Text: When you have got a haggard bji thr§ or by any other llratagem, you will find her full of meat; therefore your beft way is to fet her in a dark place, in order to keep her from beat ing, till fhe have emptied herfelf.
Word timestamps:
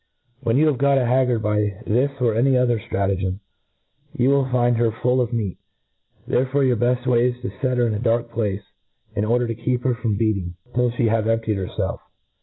When 0.41 0.57
you 0.57 0.65
have 0.65 0.79
got 0.79 0.97
a 0.97 1.05
haggard 1.05 1.43
bji 1.43 1.83
thr§ 1.85 2.21
or 2.23 2.31
by 2.33 2.39
any 2.39 2.57
other 2.57 2.79
llratagem, 2.79 3.37
you 4.17 4.29
will 4.31 4.49
find 4.49 4.77
her 4.77 4.89
full 4.91 5.21
of 5.21 5.31
meat; 5.31 5.59
therefore 6.25 6.63
your 6.63 6.77
beft 6.77 7.05
way 7.05 7.27
is 7.27 7.39
to 7.43 7.51
fet 7.59 7.77
her 7.77 7.85
in 7.85 7.93
a 7.93 7.99
dark 7.99 8.31
place, 8.31 8.63
in 9.15 9.23
order 9.25 9.45
to 9.45 9.53
keep 9.53 9.83
her 9.83 9.93
from 9.93 10.17
beat 10.17 10.37
ing, 10.37 10.55
till 10.73 10.89
fhe 10.89 11.07
have 11.07 11.27
emptied 11.27 11.57
herfelf. 11.57 11.99